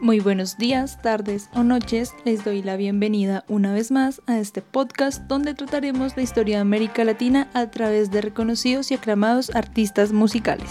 [0.00, 2.14] Muy buenos días, tardes o noches.
[2.24, 6.60] Les doy la bienvenida una vez más a este podcast donde trataremos la historia de
[6.60, 10.70] América Latina a través de reconocidos y aclamados artistas musicales.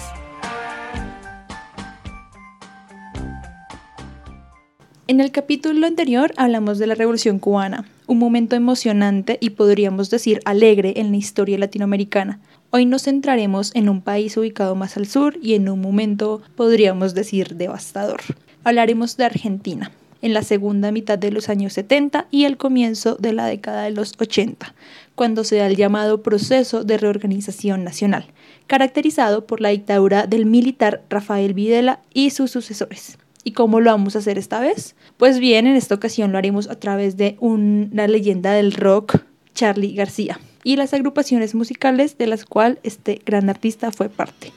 [5.07, 10.39] En el capítulo anterior hablamos de la Revolución cubana, un momento emocionante y podríamos decir
[10.45, 12.39] alegre en la historia latinoamericana.
[12.69, 17.13] Hoy nos centraremos en un país ubicado más al sur y en un momento podríamos
[17.13, 18.21] decir devastador
[18.67, 23.31] hablaremos de Argentina en la segunda mitad de los años 70 y el comienzo de
[23.31, 24.75] la década de los 80,
[25.15, 28.25] cuando se da el llamado proceso de reorganización nacional,
[28.65, 33.17] caracterizado por la dictadura del militar Rafael Videla y sus sucesores.
[33.45, 34.97] ¿Y cómo lo vamos a hacer esta vez?
[35.15, 39.19] Pues bien, en esta ocasión lo haremos a través de una leyenda del rock,
[39.53, 44.51] Charlie García, y las agrupaciones musicales de las cuales este gran artista fue parte.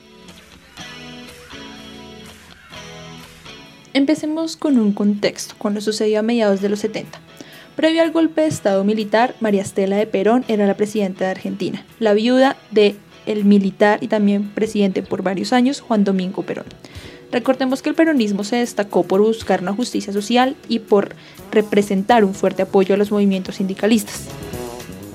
[3.93, 7.19] Empecemos con un contexto, cuando sucedió a mediados de los 70.
[7.75, 11.85] Previo al golpe de Estado militar, María Estela de Perón era la presidenta de Argentina,
[11.99, 16.65] la viuda de el militar y también presidente por varios años, Juan Domingo Perón.
[17.33, 21.15] Recordemos que el peronismo se destacó por buscar una justicia social y por
[21.51, 24.27] representar un fuerte apoyo a los movimientos sindicalistas.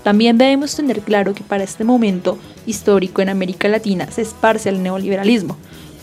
[0.03, 4.83] También debemos tener claro que para este momento histórico en América Latina se esparce el
[4.83, 5.57] neoliberalismo,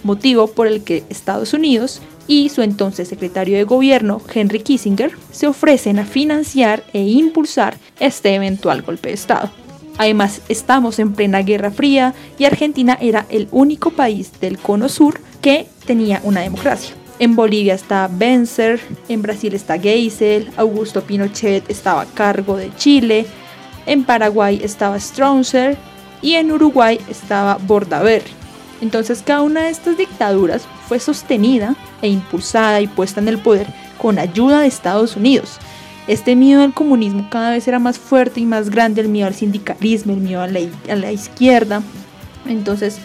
[0.03, 5.47] motivo por el que Estados Unidos y su entonces secretario de gobierno, Henry Kissinger, se
[5.47, 9.51] ofrecen a financiar e impulsar este eventual golpe de Estado.
[9.97, 15.19] Además, estamos en plena Guerra Fría y Argentina era el único país del cono sur
[15.41, 16.95] que tenía una democracia.
[17.19, 23.27] En Bolivia está Benzer, en Brasil está Geisel, Augusto Pinochet estaba a cargo de Chile,
[23.85, 25.77] en Paraguay estaba Stroessner
[26.21, 28.42] y en Uruguay estaba Bordaberry.
[28.83, 33.65] Entonces cada una de estas dictaduras fue sostenida e impulsada y puesta en el poder
[33.97, 35.57] con ayuda de Estados Unidos.
[36.05, 39.35] Este miedo al comunismo cada vez era más fuerte y más grande, el miedo al
[39.35, 40.59] sindicalismo, el miedo a la,
[40.89, 41.81] a la izquierda.
[42.45, 42.97] Entonces,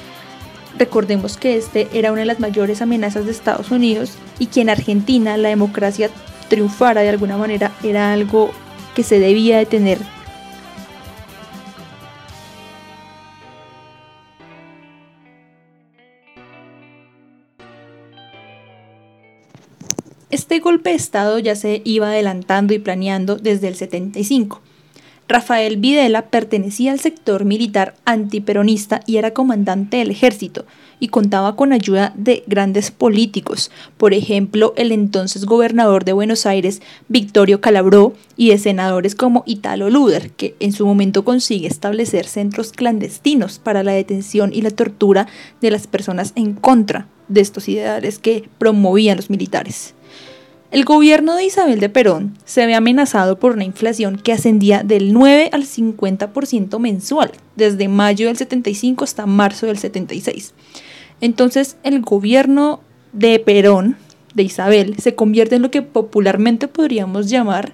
[0.77, 4.71] recordemos que este era una de las mayores amenazas de Estados Unidos y que en
[4.71, 6.11] Argentina la democracia
[6.49, 8.51] triunfara de alguna manera era algo
[8.97, 9.99] que se debía de tener
[20.49, 24.63] Este golpe de Estado ya se iba adelantando y planeando desde el 75.
[25.29, 30.65] Rafael Videla pertenecía al sector militar antiperonista y era comandante del ejército
[31.01, 36.81] y contaba con ayuda de grandes políticos, por ejemplo el entonces gobernador de Buenos Aires,
[37.09, 42.73] Victorio Calabró, y de senadores como Italo Luder, que en su momento consigue establecer centros
[42.73, 45.29] clandestinos para la detención y la tortura
[45.61, 49.95] de las personas en contra de estos ideales que promovían los militares.
[50.71, 55.15] El gobierno de Isabel de Perón se ve amenazado por una inflación que ascendía del
[55.15, 60.53] 9 al 50% mensual, desde mayo del 75 hasta marzo del 76.
[61.23, 62.81] Entonces el gobierno
[63.15, 63.97] de Perón,
[64.35, 67.73] de Isabel, se convierte en lo que popularmente podríamos llamar,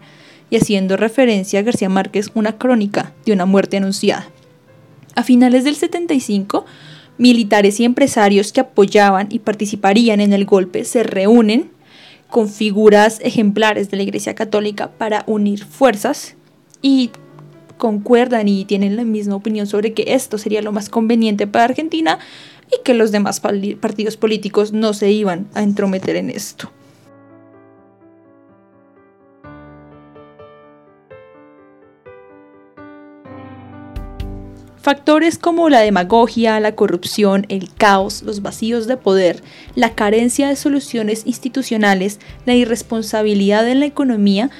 [0.50, 4.28] y haciendo referencia a García Márquez, una crónica de una muerte anunciada.
[5.16, 6.65] A finales del 75,
[7.19, 11.71] militares y empresarios que apoyaban y participarían en el golpe se reúnen
[12.34, 16.34] con figuras ejemplares de la Iglesia Católica para unir fuerzas
[16.83, 17.12] y
[17.78, 22.19] concuerdan y tienen la misma opinión sobre que esto sería lo más conveniente para Argentina
[22.77, 26.72] y que los demás partidos políticos no se iban a entrometer en esto.
[34.84, 39.43] Factores como la demagogia, la corrupción, el caos, los vacíos de poder,
[39.75, 44.50] la carencia de soluciones institucionales, la irresponsabilidad en la economía,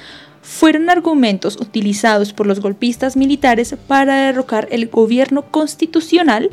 [0.41, 6.49] fueron argumentos utilizados por los golpistas militares para derrocar el gobierno constitucional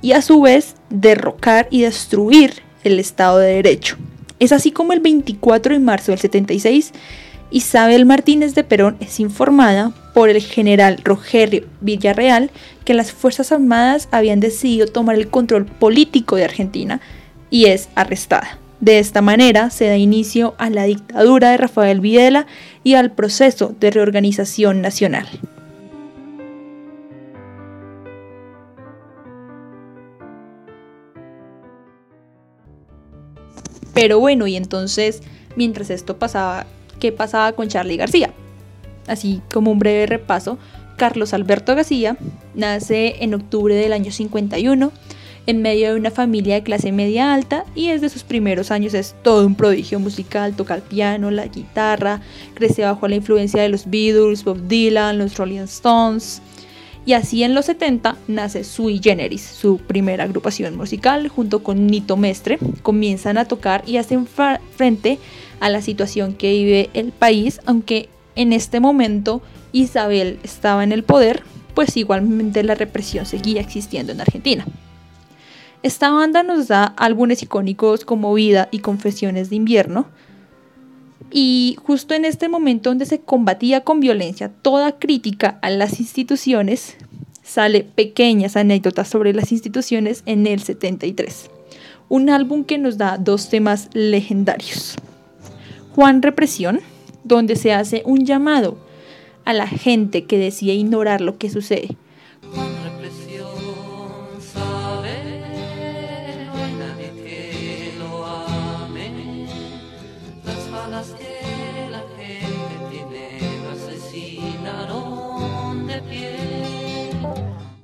[0.00, 3.98] y a su vez derrocar y destruir el Estado de Derecho.
[4.40, 6.90] Es así como el 24 de marzo del 76
[7.52, 12.50] Isabel Martínez de Perón es informada por el general Rogerio Villarreal
[12.84, 17.00] que las Fuerzas Armadas habían decidido tomar el control político de Argentina
[17.50, 18.58] y es arrestada.
[18.80, 22.46] De esta manera se da inicio a la dictadura de Rafael Videla
[22.82, 25.28] y al proceso de reorganización nacional.
[33.94, 35.22] Pero bueno, y entonces,
[35.54, 36.66] mientras esto pasaba,
[36.98, 38.32] qué pasaba con Charlie García.
[39.06, 40.58] Así como un breve repaso,
[40.96, 42.16] Carlos Alberto García
[42.54, 44.92] nace en octubre del año 51
[45.46, 49.14] en medio de una familia de clase media alta y desde sus primeros años es
[49.22, 52.20] todo un prodigio musical, toca el piano, la guitarra,
[52.54, 56.42] crece bajo la influencia de los Beatles, Bob Dylan, los Rolling Stones.
[57.04, 62.16] Y así en los 70 nace Sui Generis, su primera agrupación musical, junto con Nito
[62.16, 62.58] Mestre.
[62.82, 65.18] Comienzan a tocar y hacen frente
[65.58, 69.42] a la situación que vive el país, aunque en este momento
[69.72, 71.42] Isabel estaba en el poder,
[71.74, 74.66] pues igualmente la represión seguía existiendo en Argentina.
[75.82, 80.06] Esta banda nos da álbumes icónicos como Vida y Confesiones de Invierno.
[81.32, 86.96] Y justo en este momento donde se combatía con violencia toda crítica a las instituciones,
[87.42, 91.50] sale pequeñas anécdotas sobre las instituciones en el 73.
[92.08, 94.94] Un álbum que nos da dos temas legendarios.
[95.94, 96.80] Juan Represión,
[97.24, 98.78] donde se hace un llamado
[99.44, 101.96] a la gente que decide ignorar lo que sucede.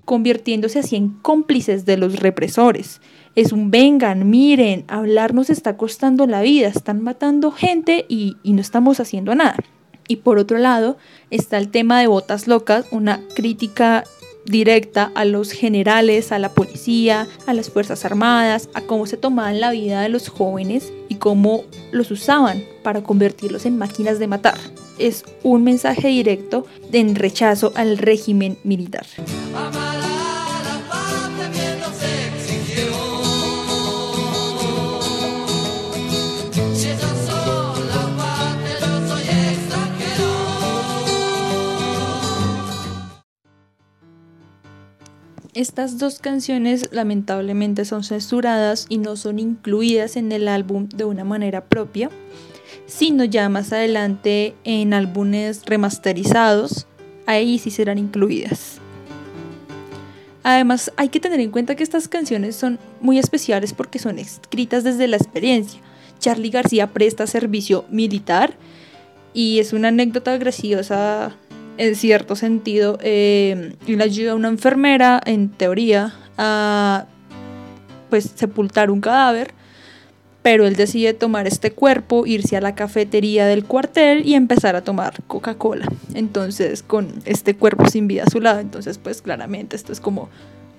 [0.08, 3.02] convirtiéndose así en cómplices de los represores.
[3.38, 8.52] Es un vengan, miren, hablar nos está costando la vida, están matando gente y, y
[8.52, 9.54] no estamos haciendo nada.
[10.08, 10.96] Y por otro lado
[11.30, 14.02] está el tema de botas locas, una crítica
[14.44, 19.60] directa a los generales, a la policía, a las Fuerzas Armadas, a cómo se tomaban
[19.60, 21.62] la vida de los jóvenes y cómo
[21.92, 24.58] los usaban para convertirlos en máquinas de matar.
[24.98, 29.06] Es un mensaje directo en rechazo al régimen militar.
[45.58, 51.24] Estas dos canciones lamentablemente son censuradas y no son incluidas en el álbum de una
[51.24, 52.10] manera propia,
[52.86, 56.86] sino ya más adelante en álbumes remasterizados,
[57.26, 58.76] ahí sí serán incluidas.
[60.44, 64.84] Además, hay que tener en cuenta que estas canciones son muy especiales porque son escritas
[64.84, 65.80] desde la experiencia.
[66.20, 68.54] Charlie García presta servicio militar
[69.34, 71.36] y es una anécdota graciosa
[71.78, 77.06] en cierto sentido, eh, le ayuda a una enfermera, en teoría, a
[78.10, 79.52] pues sepultar un cadáver,
[80.42, 84.82] pero él decide tomar este cuerpo, irse a la cafetería del cuartel y empezar a
[84.82, 85.88] tomar Coca-Cola.
[86.14, 90.30] Entonces, con este cuerpo sin vida a su lado, entonces pues claramente esto es como,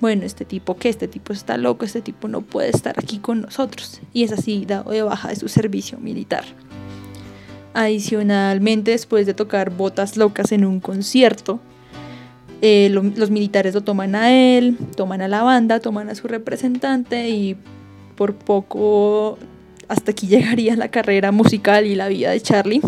[0.01, 3.41] bueno, este tipo que este tipo está loco, este tipo no puede estar aquí con
[3.41, 4.01] nosotros.
[4.11, 6.43] Y es así dado de baja de su servicio militar.
[7.73, 11.59] Adicionalmente, después de tocar Botas Locas en un concierto,
[12.61, 17.29] eh, los militares lo toman a él, toman a la banda, toman a su representante
[17.29, 17.55] y
[18.15, 19.37] por poco
[19.87, 22.81] hasta aquí llegaría la carrera musical y la vida de Charlie.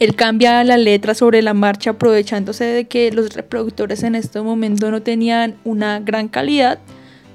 [0.00, 4.90] Él cambia la letra sobre la marcha aprovechándose de que los reproductores en este momento
[4.90, 6.80] no tenían una gran calidad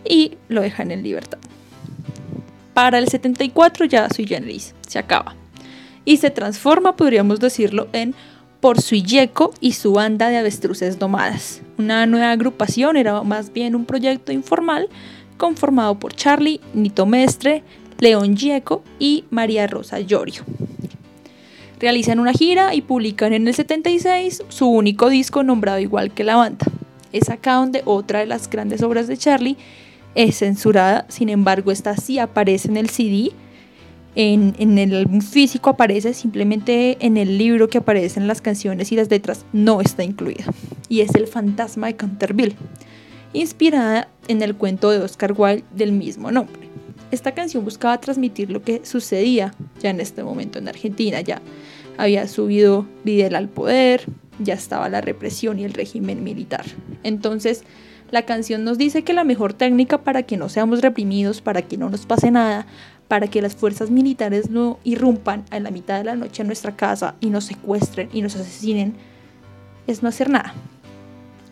[0.03, 1.37] y lo dejan en libertad.
[2.73, 5.35] Para el 74 ya Sui Generis se acaba
[6.07, 8.15] y se transforma, podríamos decirlo, en
[8.61, 11.61] Por Suilleco y su banda de avestruces domadas.
[11.77, 14.87] Una nueva agrupación era más bien un proyecto informal
[15.35, 17.61] conformado por Charlie, Nito Mestre,
[17.99, 20.43] León Gieco y María Rosa Llorio.
[21.77, 26.37] Realizan una gira y publican en el 76 su único disco nombrado igual que la
[26.37, 26.65] banda.
[27.11, 29.57] Es acá donde otra de las grandes obras de Charlie
[30.15, 33.33] es censurada, sin embargo esta sí aparece en el CD
[34.19, 39.11] en, el álbum físico aparece, simplemente en el libro que aparecen las canciones y las
[39.11, 40.45] letras no está incluida.
[40.89, 42.55] Y es El fantasma de Canterville,
[43.33, 46.67] inspirada en el cuento de Oscar Wilde del mismo nombre.
[47.11, 51.21] Esta canción buscaba transmitir lo que sucedía ya en este momento en Argentina.
[51.21, 51.39] Ya
[51.95, 54.05] había subido Vidal al poder,
[54.39, 56.65] ya estaba la represión y el régimen militar.
[57.03, 57.65] Entonces,
[58.11, 61.77] la canción nos dice que la mejor técnica para que no seamos reprimidos, para que
[61.77, 62.65] no nos pase nada,
[63.07, 66.75] para que las fuerzas militares no irrumpan a la mitad de la noche a nuestra
[66.75, 68.95] casa y nos secuestren y nos asesinen,
[69.87, 70.53] es no hacer nada.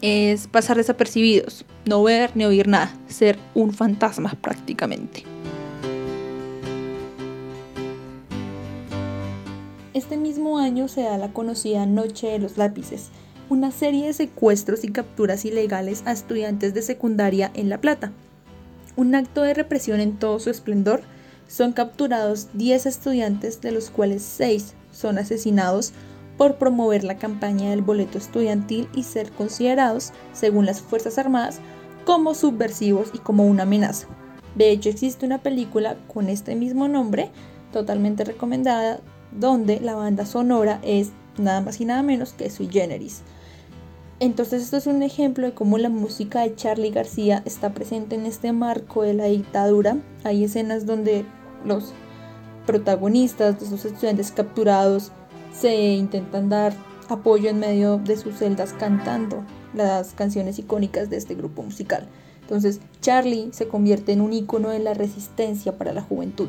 [0.02, 5.24] Es pasar desapercibidos, no ver ni oír nada, ser un fantasma prácticamente.
[9.94, 13.12] Este mismo año se da la conocida Noche de los Lápices,
[13.50, 18.12] una serie de secuestros y capturas ilegales a estudiantes de secundaria en La Plata.
[18.96, 21.02] Un acto de represión en todo su esplendor
[21.48, 25.94] son capturados 10 estudiantes, de los cuales 6 son asesinados
[26.38, 31.60] por promover la campaña del boleto estudiantil y ser considerados, según las Fuerzas Armadas,
[32.06, 34.08] como subversivos y como una amenaza.
[34.56, 37.32] De hecho, existe una película con este mismo nombre,
[37.72, 43.22] totalmente recomendada, donde la banda sonora es nada más y nada menos que Sui Generis.
[44.20, 48.26] Entonces esto es un ejemplo de cómo la música de Charlie García está presente en
[48.26, 49.98] este marco de la dictadura.
[50.24, 51.26] Hay escenas donde
[51.66, 51.92] los
[52.66, 55.12] protagonistas de esos estudiantes capturados
[55.54, 56.74] se intentan dar
[57.10, 59.44] apoyo en medio de sus celdas cantando
[59.74, 62.08] las canciones icónicas de este grupo musical.
[62.42, 66.48] Entonces Charlie se convierte en un icono de la resistencia para la juventud.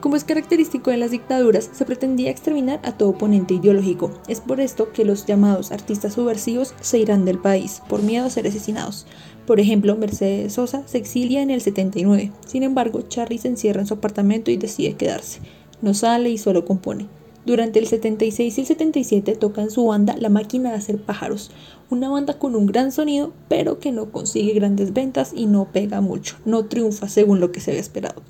[0.00, 4.10] Como es característico de las dictaduras, se pretendía exterminar a todo oponente ideológico.
[4.28, 8.30] Es por esto que los llamados artistas subversivos se irán del país, por miedo a
[8.30, 9.06] ser asesinados.
[9.46, 12.32] Por ejemplo, Mercedes Sosa se exilia en el 79.
[12.46, 15.40] Sin embargo, Charlie se encierra en su apartamento y decide quedarse.
[15.82, 17.06] No sale y solo compone.
[17.44, 21.50] Durante el 76 y el 77 toca en su banda La Máquina de Hacer Pájaros,
[21.90, 26.00] una banda con un gran sonido, pero que no consigue grandes ventas y no pega
[26.00, 28.22] mucho, no triunfa según lo que se había esperado.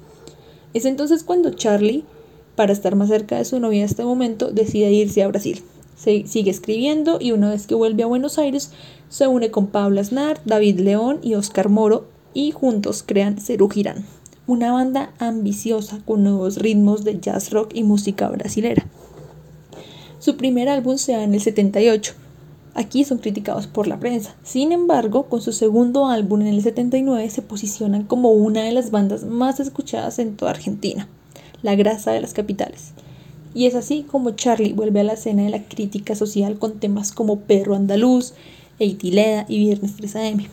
[0.72, 2.04] Es entonces cuando Charlie,
[2.54, 5.62] para estar más cerca de su novia en este momento, decide irse a Brasil.
[5.96, 8.70] Se sigue escribiendo y una vez que vuelve a Buenos Aires,
[9.08, 14.06] se une con Pablo Aznar, David León y Oscar Moro y juntos crean Cerú Girán,
[14.46, 18.86] una banda ambiciosa con nuevos ritmos de jazz rock y música brasilera.
[20.20, 22.14] Su primer álbum se da en el 78,
[22.80, 24.34] Aquí son criticados por la prensa.
[24.42, 28.90] Sin embargo, con su segundo álbum en el 79 se posicionan como una de las
[28.90, 31.06] bandas más escuchadas en toda Argentina,
[31.60, 32.92] La Grasa de las Capitales.
[33.52, 37.12] Y es así como Charlie vuelve a la escena de la crítica social con temas
[37.12, 38.32] como Perro Andaluz,
[38.78, 40.46] Eitileda y Viernes 3 AM.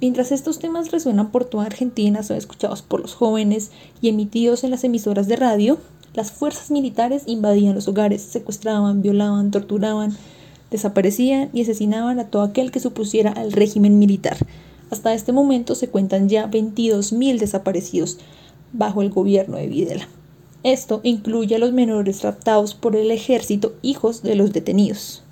[0.00, 3.70] Mientras estos temas resuenan por toda Argentina, son escuchados por los jóvenes
[4.00, 5.78] y emitidos en las emisoras de radio,
[6.12, 10.16] las fuerzas militares invadían los hogares, secuestraban, violaban, torturaban,
[10.70, 14.36] desaparecían y asesinaban a todo aquel que supusiera al régimen militar.
[14.90, 18.18] Hasta este momento se cuentan ya 22.000 desaparecidos
[18.72, 20.08] bajo el gobierno de Videla.
[20.62, 25.22] Esto incluye a los menores raptados por el ejército, hijos de los detenidos.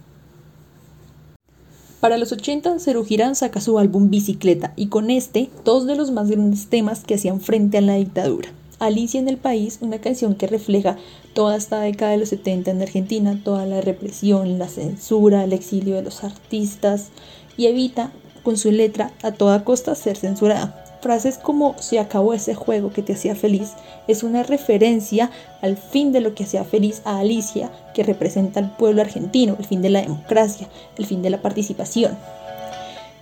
[2.00, 6.12] Para los 80, Cerú Girán saca su álbum Bicicleta y con este dos de los
[6.12, 8.50] más grandes temas que hacían frente a la dictadura.
[8.78, 10.96] Alicia en el País, una canción que refleja
[11.34, 15.94] toda esta década de los 70 en Argentina, toda la represión, la censura, el exilio
[15.94, 17.08] de los artistas
[17.56, 20.82] y evita con su letra a toda costa ser censurada.
[21.00, 23.72] Frases como se acabó ese juego que te hacía feliz
[24.08, 25.30] es una referencia
[25.62, 29.64] al fin de lo que hacía feliz a Alicia, que representa al pueblo argentino, el
[29.64, 30.68] fin de la democracia,
[30.98, 32.16] el fin de la participación.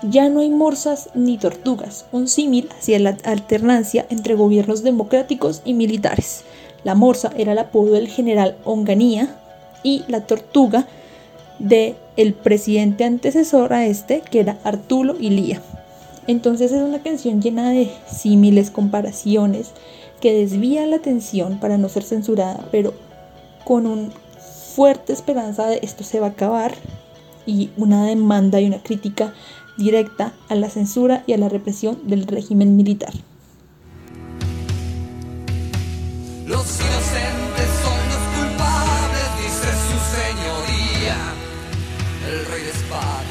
[0.03, 5.73] Ya no hay morsas ni tortugas, un símil hacia la alternancia entre gobiernos democráticos y
[5.75, 6.45] militares.
[6.83, 9.37] La morsa era el apodo del general Onganía
[9.83, 10.87] y la tortuga
[11.59, 15.61] de el presidente antecesor a este, que era Arturo Ilía.
[16.27, 19.71] Entonces es una canción llena de símiles, comparaciones,
[20.21, 22.95] que desvía la atención para no ser censurada, pero
[23.65, 24.09] con una
[24.75, 26.75] fuerte esperanza de esto se va a acabar
[27.47, 29.35] y una demanda y una crítica
[29.76, 33.12] directa a la censura y a la represión del régimen militar.
[36.47, 41.16] Los inocentes son los culpables, dice su señoría,
[42.28, 43.25] el rey de espadas.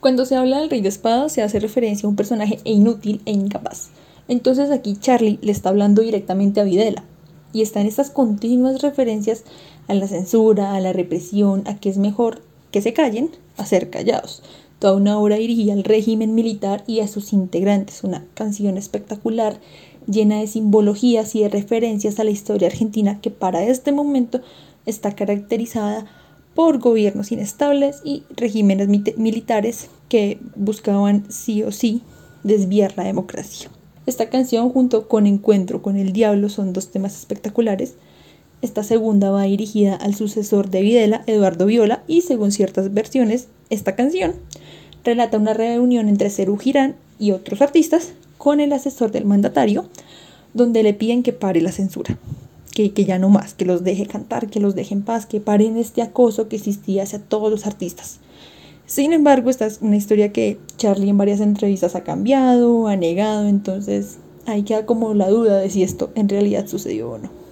[0.00, 3.32] Cuando se habla del rey de espadas se hace referencia a un personaje inútil e
[3.32, 3.90] incapaz.
[4.28, 7.04] Entonces aquí Charlie le está hablando directamente a Videla.
[7.52, 9.44] Y están estas continuas referencias
[9.86, 12.42] a la censura, a la represión, a que es mejor
[12.72, 14.42] que se callen a ser callados
[14.84, 19.58] toda una obra dirigida al régimen militar y a sus integrantes, una canción espectacular
[20.06, 24.42] llena de simbologías y de referencias a la historia argentina que para este momento
[24.84, 26.04] está caracterizada
[26.54, 32.02] por gobiernos inestables y regímenes militares que buscaban sí o sí
[32.42, 33.70] desviar la democracia.
[34.04, 37.94] Esta canción junto con Encuentro con el Diablo son dos temas espectaculares.
[38.60, 43.96] Esta segunda va dirigida al sucesor de Videla, Eduardo Viola, y según ciertas versiones, esta
[43.96, 44.34] canción
[45.04, 49.86] relata una reunión entre Cerú Girán y otros artistas con el asesor del mandatario,
[50.52, 52.18] donde le piden que pare la censura,
[52.74, 55.40] que, que ya no más, que los deje cantar, que los deje en paz, que
[55.40, 58.20] paren este acoso que existía hacia todos los artistas.
[58.86, 63.48] Sin embargo, esta es una historia que Charlie en varias entrevistas ha cambiado, ha negado,
[63.48, 67.43] entonces ahí queda como la duda de si esto en realidad sucedió o no.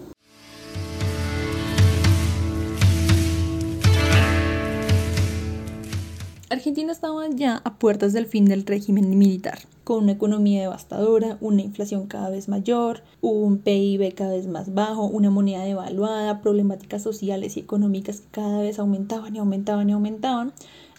[6.52, 11.62] Argentina estaba ya a puertas del fin del régimen militar, con una economía devastadora, una
[11.62, 17.56] inflación cada vez mayor, un PIB cada vez más bajo, una moneda devaluada, problemáticas sociales
[17.56, 20.52] y económicas que cada vez aumentaban y aumentaban y aumentaban.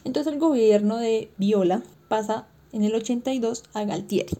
[0.03, 4.35] Entonces el gobierno de Viola pasa en el 82 a Galtieri.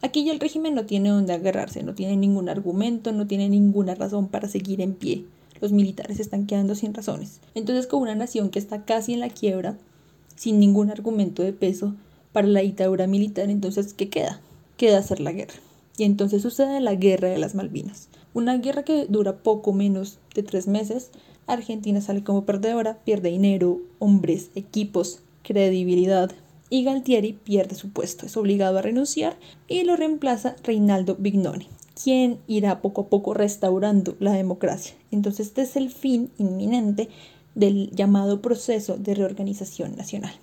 [0.00, 3.96] Aquí ya el régimen no tiene dónde agarrarse, no tiene ningún argumento, no tiene ninguna
[3.96, 5.26] razón para seguir en pie.
[5.60, 7.42] Los militares están quedando sin razones.
[7.54, 9.76] Entonces, con una nación que está casi en la quiebra,
[10.36, 11.94] sin ningún argumento de peso
[12.32, 14.40] para la dictadura militar, entonces, ¿qué queda?
[14.76, 15.54] Queda hacer la guerra.
[15.96, 18.08] Y entonces sucede la guerra de las Malvinas.
[18.32, 21.10] Una guerra que dura poco menos de tres meses.
[21.46, 26.32] Argentina sale como perdedora, pierde dinero, hombres, equipos, credibilidad.
[26.70, 29.36] Y Galtieri pierde su puesto, es obligado a renunciar
[29.68, 31.68] y lo reemplaza Reinaldo Vignoni,
[32.02, 34.96] quien irá poco a poco restaurando la democracia.
[35.12, 37.10] Entonces este es el fin inminente
[37.54, 40.34] del llamado proceso de reorganización nacional.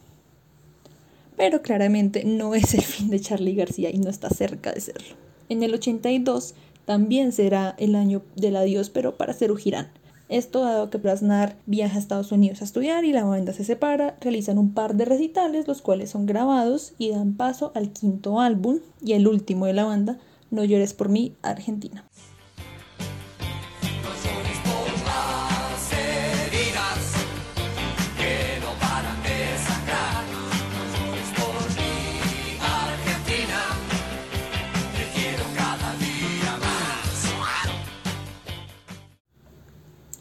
[1.38, 5.16] Pero claramente no es el fin de Charlie García y no está cerca de serlo.
[5.50, 6.54] En el 82
[6.86, 9.90] también será el año del adiós, pero para Cerú Girán.
[10.30, 14.18] Esto dado que Brasnar viaja a Estados Unidos a estudiar y la banda se separa,
[14.22, 18.80] realizan un par de recitales, los cuales son grabados y dan paso al quinto álbum
[19.02, 22.06] y el último de la banda, No llores por mí, Argentina.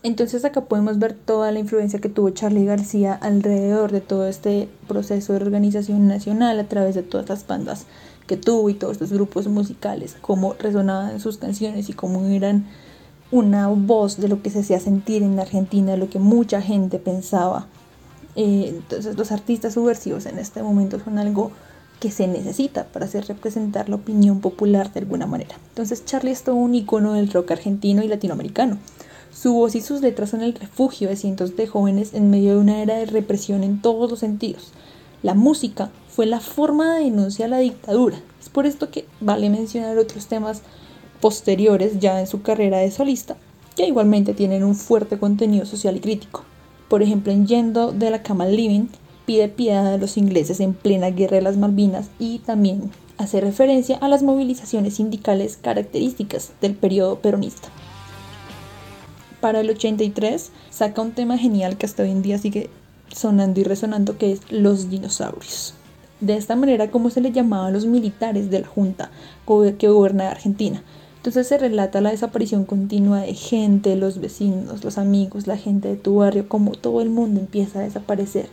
[0.03, 4.69] Entonces acá podemos ver toda la influencia que tuvo Charlie García alrededor de todo este
[4.89, 7.85] proceso de organización nacional a través de todas las bandas
[8.27, 12.67] que tuvo y todos estos grupos musicales, cómo resonaban sus canciones y cómo eran
[13.31, 17.67] una voz de lo que se hacía sentir en Argentina, lo que mucha gente pensaba.
[18.37, 21.51] Eh, entonces los artistas subversivos en este momento son algo
[21.99, 25.57] que se necesita para hacer representar la opinión popular de alguna manera.
[25.69, 28.79] Entonces Charlie es todo un icono del rock argentino y latinoamericano.
[29.33, 32.59] Su voz y sus letras son el refugio de cientos de jóvenes en medio de
[32.59, 34.73] una era de represión en todos los sentidos.
[35.23, 38.21] La música fue la forma de denuncia a la dictadura.
[38.41, 40.63] Es por esto que vale mencionar otros temas
[41.21, 43.37] posteriores ya en su carrera de solista,
[43.77, 46.43] que igualmente tienen un fuerte contenido social y crítico.
[46.89, 48.89] Por ejemplo, en Yendo de la Cama Living
[49.27, 53.97] pide piedad a los ingleses en plena guerra de las Malvinas y también hace referencia
[53.99, 57.69] a las movilizaciones sindicales características del periodo peronista
[59.41, 62.71] para el 83 saca un tema genial que hasta hoy en día sigue
[63.13, 65.75] sonando y resonando que es los dinosaurios.
[66.21, 69.11] De esta manera como se le llamaba a los militares de la junta
[69.79, 70.83] que gobierna Argentina.
[71.17, 75.97] Entonces se relata la desaparición continua de gente, los vecinos, los amigos, la gente de
[75.97, 78.49] tu barrio, como todo el mundo empieza a desaparecer,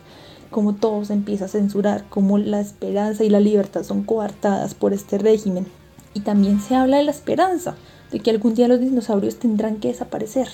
[0.52, 4.92] como todo se empieza a censurar, como la esperanza y la libertad son coartadas por
[4.92, 5.66] este régimen.
[6.14, 7.76] Y también se habla de la esperanza,
[8.12, 10.48] de que algún día los dinosaurios tendrán que desaparecer.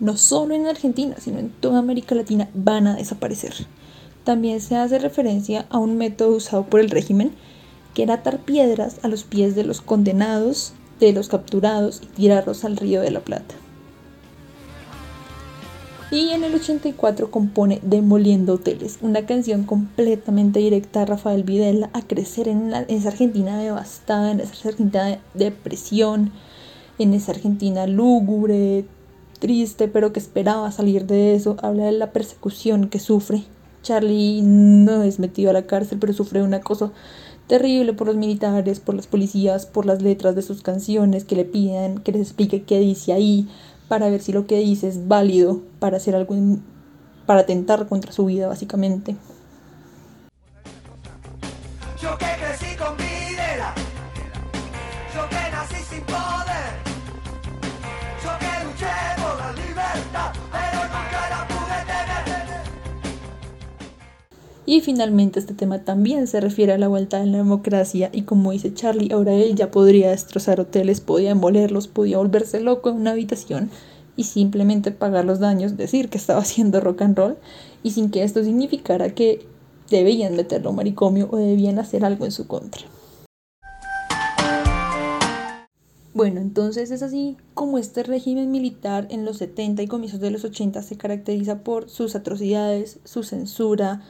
[0.00, 3.54] No solo en Argentina, sino en toda América Latina van a desaparecer.
[4.24, 7.32] También se hace referencia a un método usado por el régimen,
[7.94, 12.64] que era atar piedras a los pies de los condenados, de los capturados y tirarlos
[12.64, 13.54] al río de la Plata.
[16.10, 22.02] Y en el 84 compone Demoliendo Hoteles, una canción completamente directa a Rafael Videla a
[22.02, 26.32] crecer en, en esa Argentina devastada, en esa Argentina de depresión,
[26.98, 28.84] en esa Argentina lúgubre,
[29.38, 31.56] triste, pero que esperaba salir de eso.
[31.62, 33.44] Habla de la persecución que sufre.
[33.82, 36.92] Charlie no es metido a la cárcel, pero sufre una cosa
[37.46, 41.44] terrible por los militares, por las policías, por las letras de sus canciones que le
[41.44, 43.48] piden que les explique qué dice ahí,
[43.88, 46.34] para ver si lo que dice es válido para hacer algo,
[47.26, 49.16] para atentar contra su vida, básicamente.
[64.68, 68.50] Y finalmente este tema también se refiere a la vuelta de la democracia y como
[68.50, 73.12] dice Charlie, ahora él ya podría destrozar hoteles, podía embolerlos, podía volverse loco en una
[73.12, 73.70] habitación
[74.16, 77.36] y simplemente pagar los daños, decir que estaba haciendo rock and roll
[77.84, 79.46] y sin que esto significara que
[79.88, 82.82] debían meterlo a maricomio o debían hacer algo en su contra.
[86.12, 90.44] Bueno, entonces es así como este régimen militar en los 70 y comienzos de los
[90.44, 94.02] 80 se caracteriza por sus atrocidades, su censura,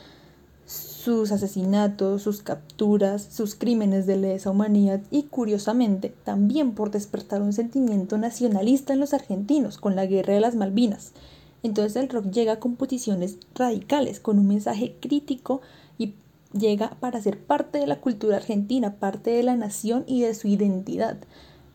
[1.07, 7.53] sus asesinatos, sus capturas, sus crímenes de lesa humanidad y curiosamente también por despertar un
[7.53, 11.13] sentimiento nacionalista en los argentinos con la guerra de las Malvinas.
[11.63, 15.61] Entonces el rock llega con posiciones radicales, con un mensaje crítico
[15.97, 16.15] y
[16.53, 20.49] llega para ser parte de la cultura argentina, parte de la nación y de su
[20.49, 21.19] identidad.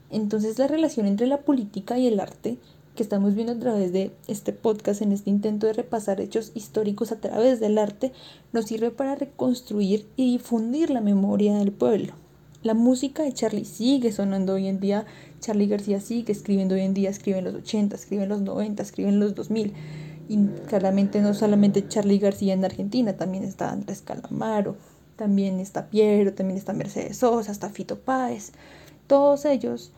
[0.09, 2.57] Entonces la relación entre la política y el arte
[3.01, 7.11] que estamos viendo a través de este podcast, en este intento de repasar hechos históricos
[7.11, 8.11] a través del arte,
[8.53, 12.13] nos sirve para reconstruir y difundir la memoria del pueblo.
[12.61, 15.07] La música de Charlie sigue sonando hoy en día,
[15.39, 18.83] Charlie García sigue escribiendo hoy en día, escribe en los 80, escribe en los 90,
[18.83, 19.73] escribe en los 2000.
[20.29, 20.37] Y
[20.67, 24.75] claramente no solamente Charlie García en Argentina, también está Andrés Calamaro,
[25.15, 28.51] también está Piero, también está Mercedes Sosa, está Fito Páez.
[29.07, 29.91] Todos ellos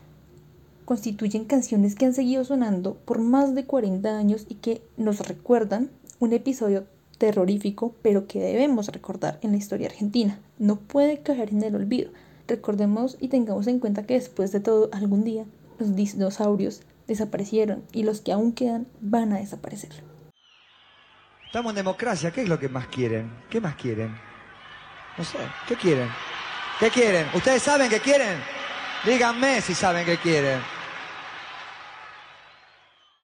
[0.84, 5.90] constituyen canciones que han seguido sonando por más de 40 años y que nos recuerdan
[6.18, 6.86] un episodio
[7.18, 10.38] terrorífico, pero que debemos recordar en la historia argentina.
[10.58, 12.10] No puede caer en el olvido.
[12.46, 15.44] Recordemos y tengamos en cuenta que después de todo, algún día
[15.78, 19.90] los dinosaurios desaparecieron y los que aún quedan van a desaparecer.
[21.46, 23.30] Estamos en democracia, ¿qué es lo que más quieren?
[23.48, 24.14] ¿Qué más quieren?
[25.16, 26.08] No sé, ¿qué quieren?
[26.80, 27.26] ¿Qué quieren?
[27.32, 28.38] ¿Ustedes saben qué quieren?
[29.04, 30.73] Díganme si saben qué quieren.